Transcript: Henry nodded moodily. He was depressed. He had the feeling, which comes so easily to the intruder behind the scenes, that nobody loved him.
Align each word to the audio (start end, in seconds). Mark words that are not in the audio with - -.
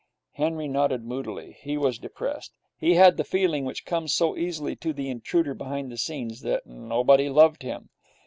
Henry 0.31 0.67
nodded 0.67 1.03
moodily. 1.05 1.57
He 1.61 1.77
was 1.77 1.99
depressed. 1.99 2.53
He 2.75 2.95
had 2.95 3.17
the 3.17 3.23
feeling, 3.23 3.65
which 3.65 3.85
comes 3.85 4.15
so 4.15 4.35
easily 4.35 4.75
to 4.77 4.93
the 4.93 5.09
intruder 5.11 5.53
behind 5.53 5.91
the 5.91 5.95
scenes, 5.99 6.41
that 6.41 6.65
nobody 6.65 7.29
loved 7.29 7.61
him. 7.61 7.91